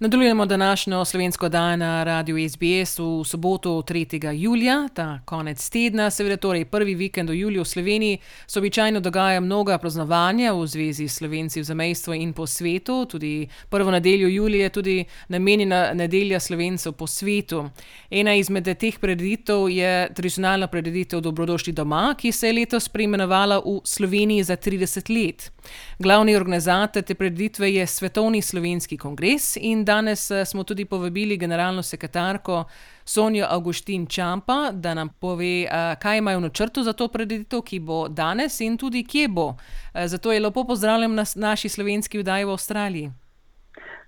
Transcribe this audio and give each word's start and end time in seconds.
Nadaljujemo 0.00 0.46
današnjo 0.46 1.04
slovensko 1.04 1.48
dan 1.48 1.78
na 1.78 2.04
radiju 2.04 2.48
SBS 2.48 2.98
v 2.98 3.24
soboto 3.24 3.70
3. 3.70 4.32
julija, 4.32 4.88
ta 4.94 5.20
konec 5.24 5.70
tedna, 5.70 6.10
seveda 6.10 6.36
torej 6.36 6.64
prvi 6.64 6.94
vikend 6.94 7.30
v 7.30 7.34
juliju 7.34 7.62
v 7.62 7.64
Sloveniji, 7.64 8.18
se 8.46 8.58
običajno 8.58 9.00
dogaja 9.00 9.40
mnoga 9.40 9.78
praznovanja 9.78 10.52
v 10.52 10.66
zvezi 10.66 11.08
s 11.08 11.16
slovenci 11.18 11.60
v 11.60 11.64
zamejstvu 11.64 12.14
in 12.14 12.32
po 12.32 12.46
svetu. 12.46 13.06
Tudi 13.10 13.48
prvo 13.68 13.90
nedeljo 13.90 14.28
julija 14.28 14.62
je 14.62 14.70
tudi 14.70 15.04
namenjena 15.28 15.94
nedelja 15.94 16.40
slovencev 16.40 16.92
po 16.92 17.06
svetu. 17.06 17.70
Ena 18.10 18.34
izmed 18.34 18.78
teh 18.78 18.98
preditev 18.98 19.68
je 19.68 20.14
tradicionalna 20.14 20.66
preditev 20.66 21.20
Dobrodošli 21.20 21.72
doma, 21.72 22.14
ki 22.18 22.32
se 22.32 22.46
je 22.46 22.52
letos 22.52 22.88
preimenovala 22.88 23.58
v 23.58 23.80
Sloveniji 23.84 24.42
za 24.42 24.56
30 24.56 25.24
let. 25.24 25.50
Glavni 25.98 26.36
organizator 26.36 27.02
te 27.02 27.14
preditve 27.14 27.72
je 27.74 27.86
Svetovni 27.86 28.42
slovenski 28.42 28.96
kongres 28.96 29.56
in 29.56 29.84
danes 29.84 30.30
eh, 30.30 30.44
smo 30.44 30.64
tudi 30.64 30.84
povabili 30.84 31.36
generalno 31.36 31.82
sekretarko 31.82 32.64
Sonjo 33.04 33.46
Augustin 33.50 34.06
Čampa, 34.06 34.70
da 34.72 34.94
nam 34.94 35.08
pove, 35.08 35.62
eh, 35.62 35.96
kaj 36.00 36.18
imajo 36.18 36.38
v 36.38 36.42
načrtu 36.42 36.82
za 36.82 36.92
to 36.92 37.08
preditev, 37.08 37.62
ki 37.62 37.80
bo 37.80 38.08
danes 38.08 38.60
in 38.60 38.76
tudi 38.76 39.04
kje 39.04 39.28
bo. 39.28 39.54
Eh, 39.94 40.08
zato 40.08 40.32
je 40.32 40.40
lepo 40.40 40.64
pozdravljen 40.64 41.14
na 41.14 41.24
naši 41.36 41.68
slovenski 41.68 42.18
vdaji 42.18 42.44
v 42.44 42.50
Avstraliji. 42.50 43.10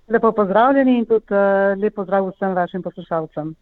Lepo 0.07 0.31
pozdravljeni 0.31 0.97
in 0.97 1.05
tudi 1.05 1.35
lepo 1.81 2.03
zdrav 2.03 2.29
vsem 2.29 2.53
vašim 2.53 2.83
poslušalcem. 2.83 3.55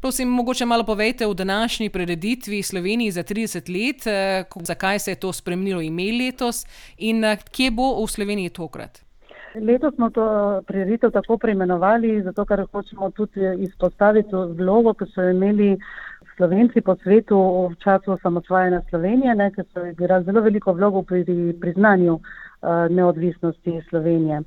Prosim, 0.00 0.28
mogoče 0.28 0.66
malo 0.66 0.84
povejte 0.84 1.26
o 1.26 1.34
današnji 1.34 1.90
preditvi 1.90 2.62
Sloveniji 2.62 3.10
za 3.10 3.22
30 3.22 3.68
let, 3.68 4.06
eh, 4.06 4.44
zakaj 4.62 4.98
se 4.98 5.10
je 5.10 5.14
to 5.14 5.32
spremenilo 5.32 5.80
ime 5.80 6.02
letos 6.02 6.66
in 6.98 7.24
eh, 7.24 7.36
kje 7.50 7.70
bo 7.70 8.04
v 8.04 8.06
Sloveniji 8.06 8.50
tokrat. 8.50 9.06
Letos 9.54 9.94
smo 9.94 10.10
to 10.10 10.62
prireditev 10.66 11.10
tako 11.10 11.38
preimenovali, 11.38 12.22
zato 12.22 12.44
ker 12.44 12.66
hočemo 12.72 13.10
tudi 13.10 13.40
izpostaviti 13.58 14.36
vlogo, 14.58 14.92
ki 14.94 15.04
so 15.14 15.22
imeli 15.30 15.78
Slovenci 16.36 16.80
po 16.80 16.96
svetu 16.96 17.38
v 17.72 17.76
času 17.80 18.12
osamosvajanja 18.12 18.82
Slovenije, 18.90 19.34
ne, 19.34 19.50
ker 19.50 19.64
so 19.72 19.86
igrali 19.86 20.24
zelo 20.24 20.40
veliko 20.40 20.72
vlogo 20.72 21.02
pri 21.02 21.24
priznanju 21.60 22.14
uh, 22.14 22.22
neodvisnosti 22.90 23.80
Slovenije. 23.88 24.42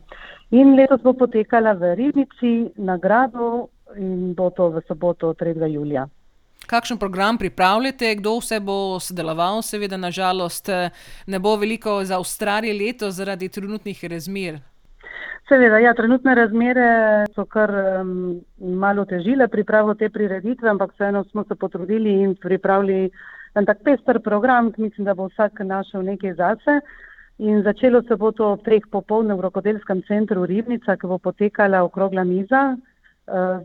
In 0.52 0.76
letos 0.78 1.02
bo 1.02 1.14
potekala 1.14 1.74
v 1.74 1.96
Ribnici 1.96 2.70
nagrado 2.78 3.68
in 3.98 4.34
bo 4.34 4.50
to 4.50 4.70
v 4.70 4.82
soboto 4.88 5.34
3. 5.34 5.68
julija. 5.74 6.08
Kakšen 6.68 6.98
program 6.98 7.38
pripravljate, 7.38 8.16
kdo 8.16 8.38
vse 8.38 8.60
bo 8.60 9.00
sodeloval? 9.00 9.62
Seveda, 9.62 9.98
nažalost, 9.98 10.70
ne 11.28 11.40
bo 11.40 11.56
veliko 11.56 12.04
za 12.06 12.18
Avstralijo 12.18 12.76
leto 12.78 13.12
zaradi 13.12 13.50
trenutnih 13.50 14.04
razmer. 14.06 14.60
Seveda, 15.50 15.80
ja, 15.82 15.96
trenutne 15.98 16.36
razmere 16.36 16.90
so 17.34 17.46
kar 17.50 17.72
um, 17.74 18.12
malo 18.60 19.06
težile 19.10 19.48
pripravo 19.50 19.96
te 19.98 20.10
prireditve, 20.14 20.70
ampak 20.70 20.94
vseeno 20.94 21.24
smo 21.32 21.44
se 21.44 21.56
potrudili 21.56 22.12
in 22.22 22.36
pripravili 22.36 23.10
en 23.58 23.66
tak 23.66 23.82
pester 23.84 24.20
program, 24.22 24.70
ki 24.72 24.82
mislim, 24.82 25.08
da 25.10 25.16
bo 25.18 25.26
vsak 25.32 25.64
našel 25.66 26.06
nekaj 26.06 26.36
zase. 26.38 26.80
In 27.40 27.64
začelo 27.64 28.04
se 28.06 28.16
bo 28.16 28.30
to 28.32 28.52
ob 28.54 28.62
treh 28.62 28.86
popovdne 28.92 29.34
v 29.34 29.48
rokodelskem 29.48 30.04
centru 30.08 30.46
Ribnica, 30.46 30.98
ki 31.00 31.08
bo 31.08 31.18
potekala 31.18 31.82
okrogla 31.88 32.28
miza, 32.28 32.76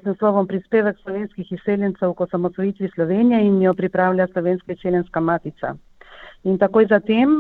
z 0.01 0.05
naslovom 0.05 0.47
Prispevek 0.47 0.99
slovenskih 1.03 1.53
izseljencev 1.53 2.13
k 2.15 2.21
osamosvojitvi 2.21 2.91
Slovenije 2.95 3.41
in 3.47 3.63
jo 3.63 3.75
pripravlja 3.75 4.27
Slovenska 4.33 4.73
izseljenska 4.73 5.21
matica. 5.21 5.75
In 6.45 6.59
takoj 6.61 6.85
zatem, 6.91 7.31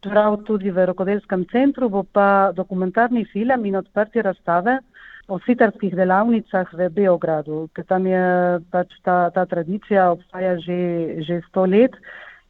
prav 0.00 0.38
tudi 0.48 0.70
v 0.72 0.86
rokodelskem 0.88 1.44
centru, 1.52 1.90
bo 1.92 2.02
pa 2.02 2.52
dokumentarni 2.56 3.26
film 3.32 3.66
in 3.68 3.76
odprtje 3.76 4.22
razstave 4.24 4.78
o 5.28 5.38
sitarskih 5.44 5.92
delavnicah 5.98 6.70
v 6.72 6.88
Beogradu, 6.88 7.66
ker 7.76 7.84
tam 7.84 8.06
je 8.08 8.22
pač 8.72 8.94
ta, 9.04 9.28
ta 9.34 9.44
tradicija 9.44 10.08
obstaja 10.14 10.56
že, 10.62 10.78
že 11.26 11.42
sto 11.50 11.66
let 11.66 11.92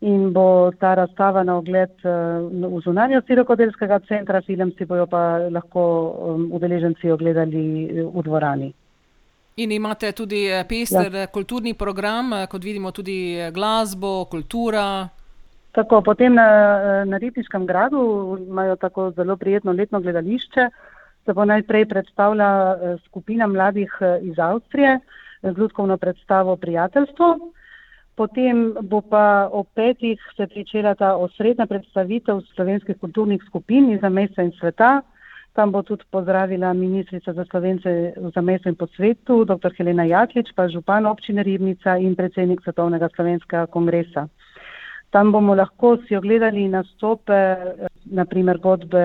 in 0.00 0.30
bo 0.32 0.70
ta 0.78 0.94
razstava 0.94 1.42
na 1.42 1.56
ogled 1.58 1.98
v 2.04 2.80
zunanjosti 2.84 3.34
rokodelskega 3.42 3.98
centra, 4.06 4.44
film 4.46 4.72
si 4.78 4.84
bojo 4.84 5.06
pa 5.10 5.48
lahko 5.50 5.82
um, 5.82 6.50
udeleženci 6.52 7.10
ogledali 7.10 7.64
v 8.04 8.22
dvorani. 8.22 8.74
In 9.58 9.70
imate 9.70 10.12
tudi 10.12 10.50
eh, 10.52 10.66
pester 10.68 11.14
ja. 11.14 11.28
kulturni 11.32 11.72
program, 11.74 12.32
eh, 12.32 12.46
kot 12.46 12.60
vidimo, 12.60 12.90
tudi 12.92 13.38
eh, 13.40 13.50
glasbo, 13.50 14.26
kultura. 14.28 15.08
Tako, 15.72 16.02
potem 16.04 16.34
na, 16.36 16.44
na 17.08 17.16
Ritiškem 17.16 17.64
gradu 17.64 18.36
imajo 18.36 18.76
tako 18.76 19.10
zelo 19.16 19.36
prijetno 19.40 19.72
letno 19.72 20.00
gledališče. 20.00 20.66
Se 21.24 21.32
bo 21.32 21.48
najprej 21.48 21.86
predstavila 21.88 22.76
skupina 23.06 23.46
mladih 23.46 23.96
iz 24.22 24.38
Avstrije 24.38 24.98
z 25.42 25.54
ljudsko 25.56 25.88
predstavo 25.96 26.56
Prijateljstvo. 26.56 27.32
Potem 28.14 28.74
bo 28.82 29.00
pa 29.00 29.48
ob 29.52 29.66
petih 29.74 30.20
se 30.36 30.46
pričela 30.46 30.94
ta 30.94 31.16
osrednja 31.16 31.66
predstavitev 31.66 32.44
slovenskih 32.54 33.00
kulturnih 33.00 33.40
skupin 33.48 33.90
iz 33.90 34.04
mesta 34.10 34.42
in 34.42 34.52
sveta. 34.60 35.00
Tam 35.56 35.72
bo 35.72 35.80
tudi 35.82 36.04
pozdravila 36.10 36.72
ministrica 36.76 37.32
za 37.32 37.44
slovence 37.48 38.12
v 38.16 38.30
zamestu 38.34 38.68
in 38.68 38.74
po 38.76 38.86
svetu, 38.92 39.44
dr. 39.48 39.72
Helena 39.72 40.04
Jaklič, 40.04 40.52
pa 40.52 40.68
župan 40.68 41.06
občine 41.08 41.40
Ribnica 41.42 41.96
in 41.96 42.12
predsednik 42.12 42.60
Svetovnega 42.60 43.08
slovenskega 43.16 43.64
kongresa. 43.72 44.28
Tam 45.10 45.32
bomo 45.32 45.54
lahko 45.56 45.96
si 46.04 46.16
ogledali 46.16 46.68
nastope, 46.68 47.56
naprimer 48.04 48.58
godbe 48.60 49.00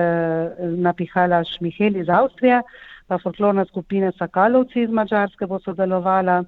napihala 0.76 1.40
Šmihel 1.44 1.96
iz 1.96 2.12
Avstrije, 2.12 2.60
pa 3.08 3.16
folklorna 3.18 3.64
skupina 3.64 4.12
Sakalovci 4.18 4.84
iz 4.84 4.90
Mačarske 4.90 5.48
bo 5.48 5.56
sodelovala, 5.64 6.42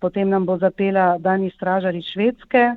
potem 0.00 0.28
nam 0.28 0.44
bo 0.44 0.58
zapela 0.60 1.16
Dani 1.18 1.48
Stražar 1.56 1.96
iz 1.96 2.04
Švedske, 2.12 2.74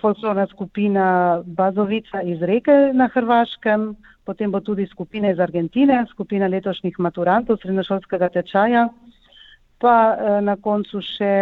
folklorna 0.00 0.46
skupina 0.50 1.04
Bazovica 1.46 2.22
iz 2.22 2.42
Reke 2.42 2.74
na 2.94 3.08
Hrvaškem, 3.14 3.92
potem 4.24 4.50
bo 4.50 4.60
tudi 4.60 4.86
skupina 4.86 5.30
iz 5.30 5.40
Argentine, 5.40 6.04
skupina 6.10 6.48
letošnjih 6.50 6.98
maturantov 6.98 7.58
srednjošolskega 7.62 8.28
tečaja, 8.36 8.88
pa 9.82 9.96
eh, 10.14 10.38
na 10.46 10.56
koncu 10.56 11.02
še 11.02 11.34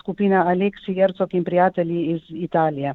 skupina 0.00 0.44
Aleksi 0.50 0.96
Jercok 0.98 1.34
in 1.38 1.46
prijatelji 1.46 2.04
iz 2.16 2.30
Italije. 2.48 2.94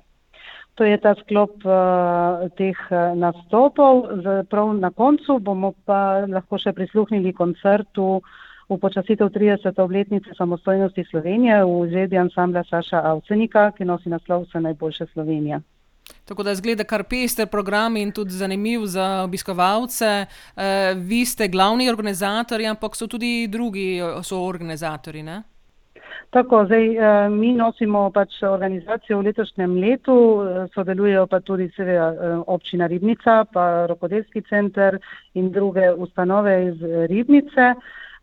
To 0.80 0.86
je 0.88 0.96
ta 1.04 1.12
sklop 1.20 1.66
uh, 1.68 2.46
teh 2.56 2.78
uh, 2.88 3.12
nastopov. 3.12 4.06
Prav 4.48 4.70
na 4.80 4.88
koncu 4.96 5.36
bomo 5.44 5.74
pa 5.84 6.24
lahko 6.24 6.56
še 6.56 6.72
prisluhnili 6.72 7.34
koncertu 7.36 8.06
v 8.24 8.49
počasitev 8.78 9.30
30. 9.30 9.82
obletnice 9.82 10.30
samostojnosti 10.38 11.04
Slovenije 11.10 11.64
v 11.66 11.88
izvedbi 11.88 12.18
ansambla 12.18 12.64
Saša 12.64 13.02
Avcenika, 13.04 13.72
ki 13.72 13.86
nosi 13.86 14.10
naslov 14.10 14.46
Vse 14.46 14.60
najboljše 14.60 15.06
Slovenije. 15.14 15.62
Tako 16.26 16.44
da 16.44 16.56
zgleda 16.56 16.84
kar 16.84 17.04
pester 17.04 17.48
program 17.48 17.98
in 17.98 18.12
tudi 18.12 18.32
zanimiv 18.32 18.86
za 18.86 19.24
obiskovalce. 19.24 20.06
E, 20.06 20.26
vi 20.96 21.26
ste 21.26 21.48
glavni 21.48 21.90
organizator, 21.90 22.62
ampak 22.62 22.96
so 22.96 23.08
tudi 23.08 23.48
drugi 23.48 24.02
soorganizatori. 24.24 25.24
Tako, 26.30 26.66
zdaj, 26.66 26.86
eh, 26.96 27.30
mi 27.30 27.54
nosimo 27.54 28.12
pač 28.14 28.44
organizacijo 28.44 29.18
v 29.18 29.26
letošnjem 29.26 29.78
letu, 29.82 30.18
eh, 30.42 30.68
sodelujejo 30.74 31.28
pa 31.28 31.40
tudi 31.40 31.70
seveda 31.76 32.44
občina 32.48 32.88
Ribnica, 32.88 33.46
pa 33.54 33.86
Rokodelski 33.90 34.42
center 34.42 35.00
in 35.34 35.52
druge 35.52 35.90
ustanove 35.94 36.68
iz 36.68 36.84
Ribnice. 37.10 37.74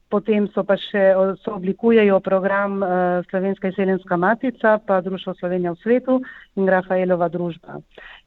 Potem 0.09 0.45
so 0.55 0.63
pa 0.63 0.77
še, 0.79 1.03
so 1.43 1.57
oblikujejo 1.57 2.21
program 2.23 2.79
uh, 2.79 2.91
Slovenska 3.27 3.73
izseljenska 3.73 4.17
matica, 4.17 4.77
pa 4.79 5.01
Društvo 5.03 5.35
Slovenija 5.35 5.73
v 5.75 5.81
svetu 5.83 6.21
in 6.55 6.71
Rafaelova 6.71 7.27
družba. 7.29 7.81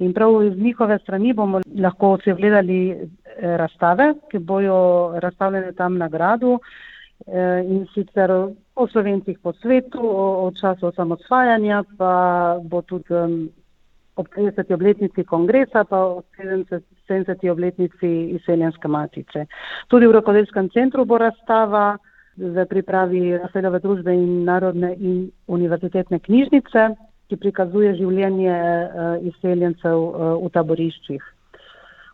In 0.03 0.11
prav 0.13 0.41
iz 0.43 0.57
njihove 0.59 0.99
strani 0.99 1.31
bomo 1.33 1.61
lahko 1.79 2.17
si 2.23 2.31
ogledali 2.31 2.79
eh, 2.91 3.55
razstave, 3.57 4.13
ki 4.31 4.39
bojo 4.39 4.79
razstavljene 5.23 5.71
tam 5.79 5.97
na 5.97 6.09
gradu 6.11 6.57
eh, 6.59 7.63
in 7.63 7.87
sicer 7.93 8.31
o 8.75 8.87
slovencih 8.87 9.39
po 9.39 9.53
svetu, 9.53 10.03
o, 10.03 10.27
o 10.47 10.51
času 10.59 10.91
osamosvajanja, 10.91 11.83
pa 11.97 12.13
bo 12.63 12.81
tudi 12.81 13.13
um, 13.13 13.49
ob 14.19 14.27
30. 14.35 14.67
obletnici 14.75 15.23
kongresa, 15.23 15.85
pa 15.87 16.03
ob 16.19 16.25
70. 16.37 16.83
70. 17.09 17.49
obletnici 17.51 18.09
izseljenske 18.37 18.87
matice. 18.87 19.45
Tudi 19.87 20.07
v 20.07 20.13
rokodelskem 20.19 20.69
centru 20.69 21.05
bo 21.05 21.17
razstava 21.17 21.97
za 22.37 22.65
pripravi 22.69 23.37
Rafaelove 23.37 23.79
družbe 23.83 24.13
in 24.13 24.43
narodne 24.47 24.93
in 24.95 25.23
univerzitetne 25.47 26.19
knjižnice, 26.19 26.85
ki 27.29 27.37
prikazuje 27.37 27.95
življenje 27.97 28.55
uh, 28.55 29.25
izseljencev 29.31 29.97
uh, 29.97 30.31
v 30.45 30.53
taboriščih. 30.53 31.25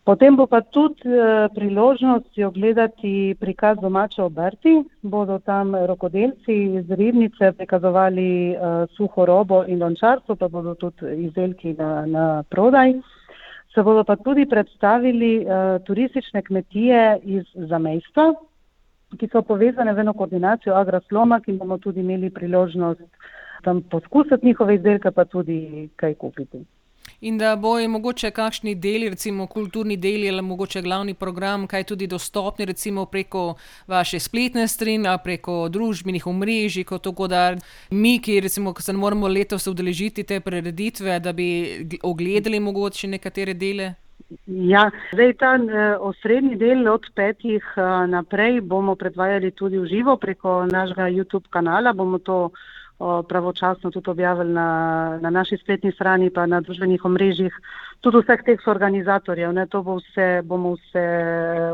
Potem 0.06 0.36
bo 0.38 0.46
pa 0.46 0.62
tudi 0.62 1.02
eh, 1.10 1.50
priložnost 1.50 2.38
ogledati 2.46 3.36
prikaz 3.40 3.78
domače 3.82 4.22
obrti. 4.22 4.84
Bodo 5.02 5.40
tam 5.40 5.74
rokodelci 5.76 6.54
iz 6.78 6.92
ribnice 6.92 7.52
prikazovali 7.58 8.54
uh, 8.54 8.90
suho 8.98 9.26
robo 9.26 9.64
in 9.66 9.82
lončarstvo, 9.82 10.36
pa 10.36 10.48
bodo 10.48 10.76
tudi 10.76 11.26
izdelki 11.26 11.74
na, 11.74 12.06
na 12.06 12.44
prodaj. 12.50 12.94
Se 13.74 13.84
bodo 13.84 14.04
pa 14.04 14.16
tudi 14.16 14.46
predstavili 14.46 15.42
uh, 15.42 15.82
turistične 15.86 16.42
kmetije 16.42 17.20
iz 17.24 17.44
zamejstva, 17.56 18.30
ki 19.18 19.32
so 19.34 19.42
povezane 19.42 19.94
v 19.94 20.06
eno 20.06 20.14
koordinacijo 20.14 20.78
Agrosloma, 20.78 21.42
ki 21.42 21.58
bomo 21.58 21.82
tudi 21.82 22.06
imeli 22.06 22.30
priložnost 22.30 23.02
tam 23.64 23.82
poskusiti 23.82 24.46
njihove 24.46 24.76
izdelke, 24.76 25.12
pa 25.12 25.26
tudi 25.26 25.90
kaj 25.96 26.14
kupiti 26.14 26.66
in 27.26 27.38
da 27.38 27.56
bojo 27.56 27.90
mogoče 27.90 28.30
kakšni 28.32 28.76
deli, 28.76 29.10
recimo 29.10 29.48
kulturni 29.48 29.98
deli 29.98 30.30
ali 30.30 30.42
mogoče 30.42 30.82
glavni 30.82 31.14
program, 31.14 31.68
kaj 31.68 31.84
tudi 31.84 32.08
dostopni, 32.08 32.66
recimo 32.66 33.06
preko 33.06 33.56
vaše 33.88 34.20
spletne 34.20 34.68
strani 34.68 35.08
ali 35.08 35.20
preko 35.24 35.56
družbenih 35.70 36.28
omrežij, 36.28 36.86
kot 36.86 37.02
to, 37.02 37.28
da 37.28 37.56
mi, 37.90 38.20
ki 38.22 38.40
recimo, 38.46 38.74
se 38.80 38.94
ne 38.94 39.00
moremo 39.00 39.28
letos 39.28 39.68
udeležiti 39.68 40.24
te 40.24 40.40
prireditve, 40.40 41.20
da 41.20 41.34
bi 41.34 41.50
ogledali 42.04 42.60
mogoče 42.60 43.08
nekatere 43.08 43.54
dele. 43.54 43.94
Ja, 44.46 44.90
zdaj 45.14 45.34
ta 45.42 45.56
uh, 45.62 45.74
osrednji 46.10 46.56
del 46.62 46.88
od 46.90 47.06
petih 47.16 47.66
uh, 47.78 48.06
naprej 48.10 48.62
bomo 48.62 48.96
predvajali 48.96 49.52
tudi 49.52 49.78
v 49.78 49.90
živo 49.90 50.18
preko 50.18 50.66
našega 50.66 51.10
YouTube 51.10 51.50
kanala. 51.50 51.94
Bomo 51.94 52.18
to 52.20 52.50
pravočasno 53.00 53.92
tudi 53.92 54.10
objavili 54.10 54.54
na, 54.54 55.20
na 55.22 55.30
naši 55.30 55.58
spletni 55.58 55.92
strani, 55.92 56.30
pa 56.30 56.46
na 56.46 56.62
družbenih 56.62 57.06
omrežjih, 57.06 57.54
tudi 58.02 58.22
vseh 58.24 58.44
teh 58.46 58.68
organizatorjev. 58.68 59.52
Ne, 59.54 59.66
to 59.68 59.82
bo 59.84 59.98
vse, 60.00 60.42
bomo 60.44 60.76
vse 60.76 61.06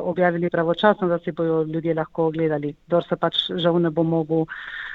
objavili 0.01 0.49
pravočasno, 0.49 1.07
da 1.07 1.19
si 1.19 1.31
bojo 1.31 1.63
ljudje 1.63 1.93
lahko 1.93 2.25
ogledali, 2.31 2.73
dor 2.87 3.05
se 3.05 3.15
pač 3.15 3.43
žal 3.55 3.79
ne 3.81 3.89
bo 3.89 4.03
mogel 4.03 4.45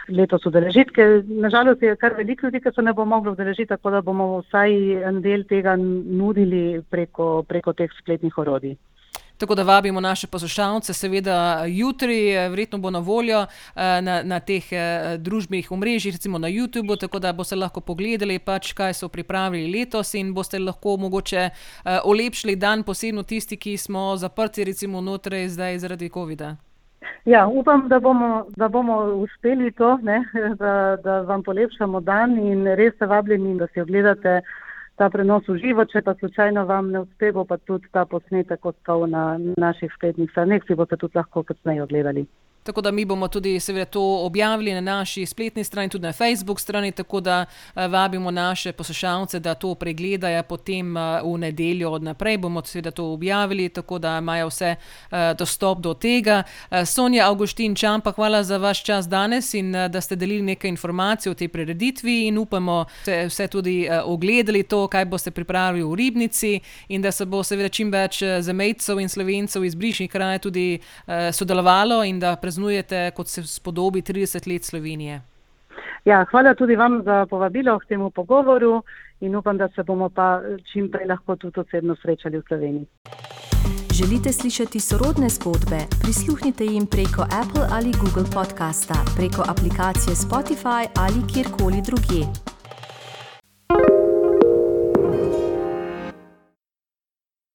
letos 0.09 0.47
udeležiti, 0.47 0.93
ker 0.95 1.23
nažalost 1.27 1.83
je 1.83 1.97
kar 1.97 2.15
veliko 2.19 2.47
ljudi, 2.47 2.61
ki 2.61 2.75
se 2.75 2.83
ne 2.83 2.93
bo 2.93 3.05
moglo 3.05 3.33
udeležiti, 3.33 3.69
tako 3.69 3.91
da 3.91 4.03
bomo 4.03 4.43
vsaj 4.43 4.75
en 5.09 5.23
del 5.23 5.47
tega 5.47 5.77
nudili 5.77 6.83
preko, 6.91 7.43
preko 7.49 7.73
teh 7.73 7.91
spletnih 8.01 8.39
orodij. 8.39 8.77
Tako 9.39 9.55
da 9.55 9.63
vabimo 9.63 10.01
naše 10.01 10.27
poslušalce, 10.27 10.93
seveda 10.93 11.65
jutri, 11.67 12.31
eh, 12.31 12.49
verjetno 12.49 12.79
bo 12.79 12.91
na 12.91 12.99
voljo 12.99 13.41
eh, 13.41 14.03
na, 14.03 14.23
na 14.23 14.41
teh 14.41 14.73
eh, 14.73 15.17
družbenih 15.19 15.73
omrežjih, 15.73 16.15
recimo 16.15 16.39
na 16.39 16.49
YouTubu, 16.49 16.97
tako 17.01 17.19
da 17.19 17.33
boste 17.33 17.57
lahko 17.57 17.81
pogledali, 17.81 18.39
pač, 18.39 18.73
kaj 18.73 18.95
so 18.95 19.09
pripravili 19.09 19.79
letos 19.79 20.15
in 20.15 20.33
boste 20.35 20.59
lahko 20.59 20.97
mogoče 20.97 21.51
olepšali 22.05 22.57
dan, 22.57 22.83
posebno 22.83 23.23
tisti, 23.23 23.57
ki 23.57 23.77
smo 23.77 24.17
zaprti, 24.17 24.65
recimo 24.65 25.01
znotraj 25.01 25.49
zdaj 25.49 25.79
zaradi 25.79 26.09
COVID-a. 26.09 26.57
Ja, 27.25 27.47
upam, 27.47 27.89
da 27.89 28.01
bomo, 28.01 28.47
da 28.57 28.69
bomo 28.69 28.97
uspeli 29.05 29.73
to, 29.73 29.99
ne, 30.03 30.25
da, 30.63 30.97
da 31.05 31.21
vam 31.21 31.43
polepšamo 31.43 32.01
dan 32.01 32.39
in 32.39 32.67
res 32.67 32.95
se 32.99 33.07
vabljeni, 33.07 33.59
da 33.59 33.67
si 33.67 33.81
ogledate 33.81 34.41
ta 34.97 35.11
prenos 35.13 35.45
v 35.49 35.59
živo, 35.61 35.85
če 35.85 36.03
pa 36.03 36.15
slučajno 36.17 36.65
vam 36.69 36.91
ne 36.93 37.05
uspe, 37.05 37.33
bo 37.33 37.45
pa 37.45 37.59
tudi 37.59 37.89
ta 37.93 38.07
posnetek 38.09 38.65
ostal 38.65 39.07
na 39.13 39.25
naših 39.61 39.93
spletnih 39.97 40.31
straneh, 40.33 40.65
si 40.65 40.75
boste 40.75 40.97
tudi 40.97 41.21
lahko 41.21 41.45
kasneje 41.45 41.85
ogledali. 41.85 42.27
Tako 42.67 42.81
da 42.81 42.91
mi 42.91 43.05
bomo 43.05 43.29
tudi 43.29 43.61
seveda 43.61 43.85
to 43.85 44.03
objavili 44.25 44.75
na 44.75 44.81
naši 44.81 45.27
spletni 45.27 45.65
strani, 45.65 45.89
tudi 45.89 46.03
na 46.03 46.13
Facebook 46.13 46.61
strani, 46.61 46.93
tako 46.93 47.21
da 47.21 47.45
uh, 47.45 47.85
vabimo 47.85 48.31
naše 48.31 48.73
poslušalce, 48.73 49.39
da 49.41 49.55
to 49.55 49.75
pregledajo 49.75 50.43
potem 50.43 50.97
uh, 50.97 51.03
v 51.35 51.39
nedeljo 51.39 51.91
od 51.91 52.03
naprej. 52.03 52.39
Bomo 52.39 52.63
seveda 52.65 52.91
to 52.91 53.13
objavili, 53.13 53.69
tako 53.69 53.99
da 53.99 54.19
imajo 54.19 54.49
vse 54.49 54.75
uh, 54.77 55.19
dostop 55.39 55.79
do 55.79 55.95
tega. 55.95 56.43
Uh, 56.71 56.85
Sonja 56.85 57.29
Augustin 57.29 57.75
Čampa, 57.75 58.13
hvala 58.13 58.43
za 58.43 58.59
vaš 58.59 58.83
čas 58.85 59.09
danes 59.09 59.55
in 59.55 59.75
uh, 59.75 59.87
da 59.91 60.01
ste 60.01 60.17
delili 60.17 60.43
nekaj 60.43 60.69
informacij 60.69 61.31
o 61.31 61.35
tej 61.35 61.49
prireditvi 61.49 62.27
in 62.27 62.39
upamo, 62.39 62.85
da 62.85 63.03
ste 63.03 63.27
vse 63.27 63.49
tudi 63.49 63.87
uh, 63.89 64.03
ogledali 64.05 64.63
to, 64.63 64.89
kaj 64.89 65.05
boste 65.05 65.31
pripravili 65.31 65.85
v 65.85 65.95
Ribnici 65.95 66.61
in 66.89 67.03
da 67.03 67.13
se 67.13 67.25
bo 67.25 67.43
seveda 67.43 67.69
čim 67.69 67.91
več 67.91 68.23
zamejcev 68.41 69.01
in 69.01 69.09
slovencev 69.09 69.65
iz 69.65 69.75
bližnjih 69.75 70.11
krajev 70.11 70.41
tudi 70.41 70.79
uh, 70.79 71.15
sodelovalo 71.33 72.03
in 72.05 72.19
da 72.21 72.35
prezentujete 72.37 72.56
praznujete, 72.57 73.11
kot 73.11 73.29
se 73.29 73.43
spodobi 73.43 74.03
30 74.03 74.53
let 74.53 74.65
Slovenije. 74.65 75.21
Ja, 76.05 76.25
hvala 76.31 76.55
tudi 76.55 76.77
vam 76.77 77.03
za 77.05 77.27
povabilo 77.27 77.79
k 77.79 77.87
temu 77.87 78.11
pogovoru 78.11 78.83
in 79.21 79.37
upam, 79.37 79.59
da 79.59 79.69
se 79.69 79.83
bomo 79.83 80.09
pa 80.09 80.41
čim 80.73 80.91
prej 80.91 81.07
lahko 81.07 81.37
tudi 81.37 81.61
osebno 81.61 81.97
srečali 82.03 82.39
v 82.39 82.43
Sloveniji. 82.49 82.87
Želite 83.93 84.33
slišati 84.33 84.81
sorodne 84.81 85.29
zgodbe? 85.29 85.81
Prisluhnite 86.03 86.65
jim 86.65 86.87
preko 86.87 87.23
Apple 87.23 87.67
ali 87.71 87.93
Google 88.01 88.29
podcasta, 88.35 88.95
preko 89.17 89.43
aplikacije 89.53 90.15
Spotify 90.15 90.89
ali 90.97 91.21
kjerkoli 91.33 91.81
drugje. 91.89 92.56